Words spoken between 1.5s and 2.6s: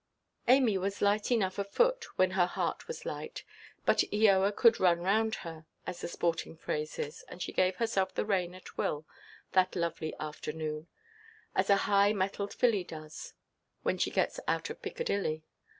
of foot, when her